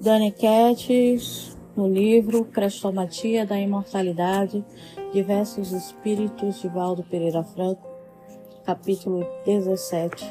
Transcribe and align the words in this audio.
Dani 0.00 0.32
Kettis, 0.32 1.54
no 1.76 1.86
livro 1.86 2.46
Crestomatia 2.46 3.44
da 3.44 3.60
Imortalidade, 3.60 4.64
Diversos 5.12 5.72
Espíritos 5.72 6.58
de 6.62 6.68
Valdo 6.68 7.02
Pereira 7.02 7.44
Franco, 7.44 7.86
capítulo 8.64 9.26
17, 9.44 10.24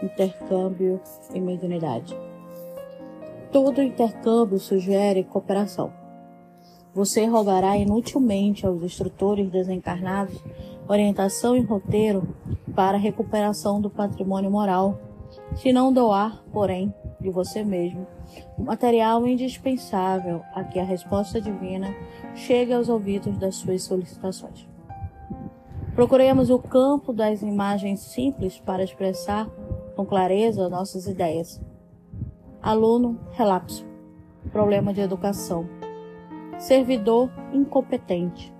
Intercâmbio 0.00 1.00
e 1.34 1.40
Mediunidade. 1.40 2.16
Todo 3.50 3.82
intercâmbio 3.82 4.60
sugere 4.60 5.24
cooperação. 5.24 5.92
Você 6.94 7.26
rogará 7.26 7.76
inutilmente 7.76 8.64
aos 8.64 8.80
instrutores 8.80 9.50
desencarnados 9.50 10.40
orientação 10.88 11.56
e 11.56 11.62
roteiro 11.62 12.28
para 12.76 12.96
a 12.96 13.00
recuperação 13.00 13.80
do 13.80 13.90
patrimônio 13.90 14.52
moral, 14.52 15.00
se 15.56 15.72
não 15.72 15.92
doar, 15.92 16.44
porém, 16.52 16.94
de 17.20 17.30
você 17.30 17.62
mesmo, 17.62 18.06
o 18.56 18.62
material 18.62 19.26
indispensável 19.26 20.42
a 20.54 20.64
que 20.64 20.78
a 20.78 20.84
resposta 20.84 21.40
divina 21.40 21.94
chegue 22.34 22.72
aos 22.72 22.88
ouvidos 22.88 23.36
das 23.38 23.56
suas 23.56 23.82
solicitações. 23.82 24.68
Procuremos 25.94 26.50
o 26.50 26.58
campo 26.58 27.12
das 27.12 27.42
imagens 27.42 28.00
simples 28.00 28.58
para 28.58 28.82
expressar 28.82 29.48
com 29.94 30.06
clareza 30.06 30.68
nossas 30.68 31.06
ideias. 31.06 31.60
Aluno 32.62 33.18
relapso, 33.32 33.86
problema 34.52 34.94
de 34.94 35.00
educação, 35.00 35.68
servidor 36.58 37.30
incompetente, 37.52 38.52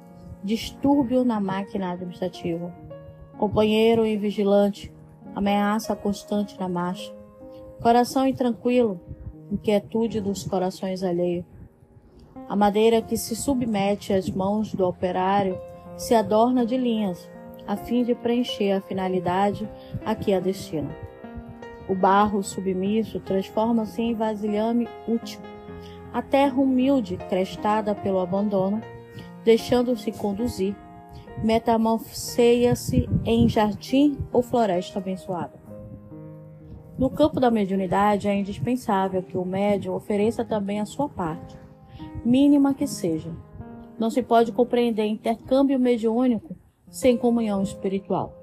distúrbio 0.43 1.25
na 1.25 1.41
máquina 1.41 1.93
administrativa, 1.93 2.75
companheiro 3.39 4.05
invigilante, 4.05 4.93
ameaça 5.35 5.95
constante 5.95 6.59
na 6.59 6.69
marcha, 6.69 7.15
coração 7.81 8.27
intranquilo, 8.27 9.01
inquietude 9.51 10.21
dos 10.21 10.45
corações 10.45 11.03
alheios. 11.03 11.47
A 12.49 12.55
madeira 12.55 13.01
que 13.01 13.17
se 13.17 13.35
submete 13.35 14.13
às 14.13 14.29
mãos 14.29 14.75
do 14.75 14.87
operário 14.87 15.59
se 15.97 16.15
adorna 16.15 16.67
de 16.67 16.77
linhas, 16.77 17.29
a 17.67 17.77
fim 17.77 18.05
de 18.05 18.15
preencher 18.15 18.73
a 18.73 18.81
finalidade 18.81 19.69
a 20.05 20.15
que 20.15 20.35
a 20.35 20.41
destina. 20.41 20.95
O 21.89 21.95
barro 21.95 22.43
submisso 22.43 23.19
transforma-se 23.21 24.03
em 24.03 24.15
vasilhame 24.15 24.87
útil. 25.09 25.41
A 26.13 26.21
terra 26.21 26.61
humilde, 26.61 27.17
crestada 27.29 27.95
pelo 27.95 28.21
abandono, 28.21 28.83
deixando-se 29.45 30.13
conduzir, 30.13 30.77
metamorfoseia-se 31.43 33.09
em 33.25 33.49
jardim 33.49 34.19
ou 34.33 34.43
floresta 34.43 34.99
abençoada. 34.99 35.70
No 37.01 37.09
campo 37.09 37.41
da 37.41 37.51
mediunidade 37.51 38.29
é 38.29 38.35
indispensável 38.35 39.23
que 39.23 39.39
o 39.39 39.43
médium 39.43 39.95
ofereça 39.95 40.45
também 40.45 40.81
a 40.81 40.85
sua 40.85 41.09
parte, 41.09 41.57
mínima 42.23 42.75
que 42.75 42.87
seja. 42.87 43.31
Não 43.99 44.11
se 44.11 44.23
pode 44.23 44.53
compreender 44.53 45.07
intercâmbio 45.07 45.81
mediúnico 45.81 46.55
sem 46.91 47.17
comunhão 47.17 47.63
espiritual. 47.63 48.35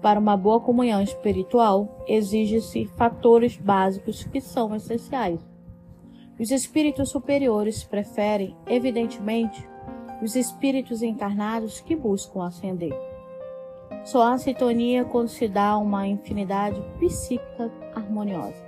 Para 0.00 0.18
uma 0.18 0.38
boa 0.38 0.58
comunhão 0.58 1.02
espiritual, 1.02 2.02
exige-se 2.08 2.86
fatores 2.96 3.58
básicos 3.58 4.24
que 4.24 4.40
são 4.40 4.74
essenciais. 4.74 5.46
Os 6.40 6.50
espíritos 6.50 7.10
superiores 7.10 7.84
preferem, 7.84 8.56
evidentemente, 8.66 9.68
os 10.22 10.34
espíritos 10.34 11.02
encarnados 11.02 11.80
que 11.80 11.94
buscam 11.94 12.42
ascender. 12.42 13.15
Só 14.04 14.22
há 14.22 14.38
sintonia 14.38 15.04
quando 15.04 15.28
se 15.28 15.48
dá 15.48 15.76
uma 15.76 16.06
infinidade 16.06 16.80
psíquica 16.98 17.70
harmoniosa. 17.94 18.64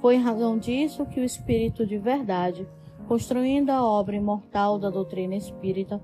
Foi 0.00 0.16
em 0.16 0.22
razão 0.22 0.58
disso 0.58 1.04
que 1.06 1.20
o 1.20 1.24
espírito 1.24 1.86
de 1.86 1.98
verdade, 1.98 2.66
construindo 3.06 3.70
a 3.70 3.84
obra 3.84 4.16
imortal 4.16 4.78
da 4.78 4.88
doutrina 4.88 5.34
espírita, 5.34 6.00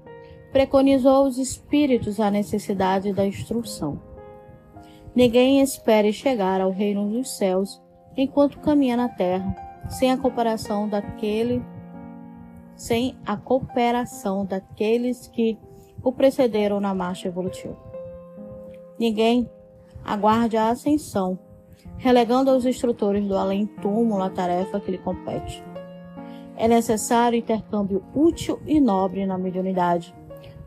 preconizou 0.53 1.13
aos 1.13 1.39
espíritos 1.39 2.21
a 2.21 2.31
necessidade 2.31 3.13
da 3.13 3.27
instrução. 3.27 4.01
Ninguém 5.15 5.61
espere 5.61 6.13
chegar 6.13 6.61
ao 6.61 6.71
reino 6.71 7.09
dos 7.09 7.37
céus 7.37 7.81
enquanto 8.17 8.59
caminha 8.59 8.97
na 8.97 9.09
terra, 9.09 9.55
sem 9.89 10.11
a 10.11 10.17
cooperação 10.17 10.89
daquele 10.89 11.63
sem 12.77 13.17
a 13.25 13.37
cooperação 13.37 14.45
daqueles 14.45 15.27
que 15.29 15.59
o 16.03 16.13
precederam 16.13 16.79
na 16.79 16.95
marcha 16.95 17.29
evolutiva. 17.29 17.77
Ninguém 18.99 19.49
aguarde 20.05 20.57
a 20.57 20.71
ascensão, 20.71 21.39
relegando 21.99 22.51
aos 22.51 22.65
instrutores 22.65 23.27
do 23.27 23.37
além-túmulo 23.37 24.23
a 24.23 24.31
tarefa 24.31 24.81
que 24.81 24.91
lhe 24.91 24.99
compete. 24.99 25.63
É 26.57 26.67
necessário 26.67 27.39
intercâmbio 27.39 28.03
útil 28.15 28.61
e 28.67 28.81
nobre 28.81 29.27
na 29.27 29.37
mediunidade, 29.37 30.15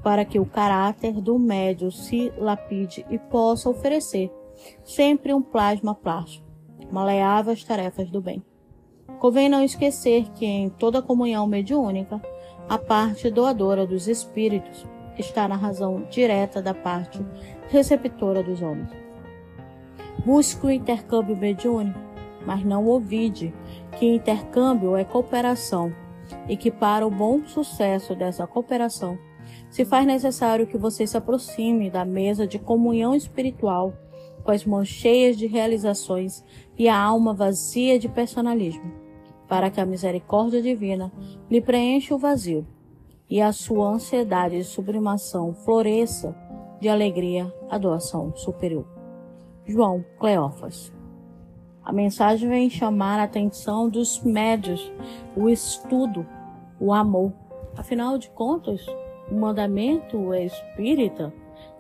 para 0.04 0.24
que 0.24 0.40
o 0.40 0.46
caráter 0.46 1.14
do 1.14 1.40
médio 1.40 1.92
se 1.92 2.32
lapide 2.38 3.06
e 3.10 3.18
possa 3.18 3.70
oferecer 3.70 4.32
sempre 4.84 5.34
um 5.34 5.42
plasma 5.42 5.96
plástico, 5.96 6.46
maleável 6.92 7.54
às 7.54 7.64
tarefas 7.64 8.10
do 8.10 8.22
bem. 8.22 8.44
Convém 9.20 9.50
não 9.50 9.64
esquecer 9.64 10.30
que 10.32 10.46
em 10.46 10.70
toda 10.70 11.02
comunhão 11.02 11.48
mediúnica, 11.48 12.22
a 12.68 12.78
parte 12.78 13.30
doadora 13.32 13.86
dos 13.86 14.08
espíritos 14.08 14.86
está 15.22 15.48
na 15.48 15.56
razão 15.56 16.06
direta 16.10 16.62
da 16.62 16.74
parte 16.74 17.20
receptora 17.70 18.42
dos 18.42 18.62
homens. 18.62 18.90
Busque 20.26 20.66
o 20.66 20.72
intercâmbio 20.72 21.36
mediúnico, 21.36 22.00
mas 22.46 22.64
não 22.64 22.86
ouvide 22.86 23.54
que 23.98 24.06
intercâmbio 24.06 24.96
é 24.96 25.04
cooperação 25.04 25.94
e 26.48 26.56
que 26.56 26.72
para 26.72 27.06
o 27.06 27.12
bom 27.12 27.46
sucesso 27.46 28.16
dessa 28.16 28.46
cooperação 28.46 29.18
se 29.70 29.86
faz 29.86 30.06
necessário 30.06 30.68
que 30.68 30.78
você 30.78 31.08
se 31.08 31.18
aproxime 31.18 31.90
da 31.90 32.06
mesa 32.06 32.46
de 32.46 32.60
comunhão 32.60 33.16
espiritual 33.16 33.94
com 34.44 34.52
as 34.52 34.66
mãos 34.66 34.88
cheias 34.88 35.38
de 35.38 35.48
realizações 35.48 36.44
e 36.78 36.88
a 36.88 36.98
alma 36.98 37.34
vazia 37.34 37.98
de 37.98 38.08
personalismo 38.08 39.10
para 39.48 39.72
que 39.72 39.82
a 39.82 39.86
misericórdia 39.86 40.62
divina 40.62 41.12
lhe 41.50 41.60
preencha 41.60 42.14
o 42.14 42.20
vazio 42.20 42.66
e 43.30 43.42
a 43.42 43.52
sua 43.52 43.90
ansiedade 43.90 44.58
de 44.58 44.64
sublimação 44.64 45.54
floresça 45.54 46.36
de 46.80 46.90
alegria 46.90 47.54
a 47.70 47.78
doação 47.78 48.36
superior. 48.36 48.86
João 49.66 50.04
Cleófas. 50.18 50.92
A 51.84 51.94
mensagem 51.94 52.50
vem 52.50 52.70
chamar 52.70 53.20
a 53.20 53.24
atenção 53.24 53.90
dos 53.90 54.22
médios, 54.24 54.92
o 55.36 55.50
estudo, 55.50 56.26
o 56.80 56.94
amor. 56.94 57.32
Afinal 57.78 58.18
de 58.18 58.30
contas, 58.32 58.86
o 59.32 59.36
mandamento 59.36 60.34
é 60.34 60.46
espírita, 60.46 61.34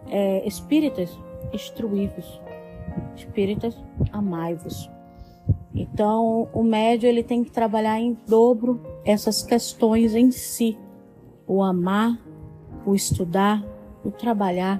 é 0.08 0.48
espíritas, 0.48 1.18
instruí-vos. 1.52 2.40
Espíritas, 3.16 3.76
amai-vos. 4.12 4.90
Então, 5.74 6.48
o 6.54 6.64
médio 6.64 7.08
ele 7.08 7.24
tem 7.24 7.44
que 7.44 7.52
trabalhar 7.52 8.00
em 8.00 8.18
dobro 8.28 8.82
essas 9.06 9.44
questões 9.44 10.16
em 10.16 10.32
si: 10.32 10.78
o 11.50 11.64
amar, 11.64 12.16
o 12.86 12.94
estudar, 12.94 13.66
o 14.06 14.12
trabalhar, 14.12 14.80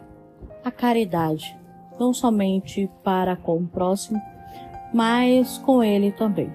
a 0.64 0.70
caridade, 0.70 1.58
não 2.00 2.14
somente 2.14 2.88
para 3.04 3.36
com 3.36 3.58
o 3.58 3.68
próximo, 3.68 4.22
mas 4.94 5.58
com 5.58 5.84
ele 5.84 6.12
também. 6.12 6.54